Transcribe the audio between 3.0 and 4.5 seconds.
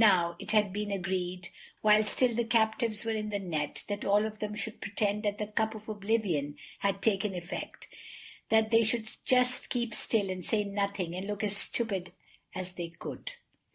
were in the net, that all of